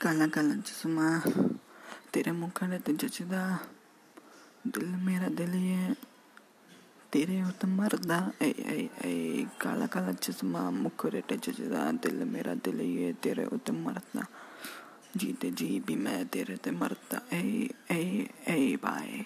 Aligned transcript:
काला 0.00 0.26
काला 0.26 0.54
चश्मा, 0.56 1.20
तेरे 2.14 2.32
मुखड़े 2.32 2.78
ते 2.78 2.92
तो 2.92 3.08
जचदा, 3.08 3.60
दिल 4.66 4.88
मेरा 4.88 5.28
दिल 5.28 5.54
ये, 5.54 5.94
तेरे 7.12 7.42
उत 7.42 7.58
तो 7.58 7.68
मरदा। 7.68 8.32
ए 8.42 8.48
ए 8.48 8.90
ए 9.04 9.46
काला 9.60 9.86
काला 9.86 10.12
चश्मा 10.12 10.70
मुखड़े 10.70 11.20
ते 11.20 11.36
जचदा, 11.36 11.92
दिल 11.92 12.24
मेरा 12.24 12.54
दिल 12.54 12.80
ये, 12.80 13.12
तेरे 13.12 13.44
उत 13.44 13.64
तो 13.66 13.72
मरदा। 13.72 14.26
जीते 15.16 15.50
जी 15.50 15.80
भी 15.80 15.96
मैं 15.96 16.26
तेरे 16.26 16.56
ते 16.56 16.70
मरदा। 16.70 17.22
ए 17.32 17.70
ए 17.90 18.30
ए 18.48 18.76
बाय। 18.76 19.24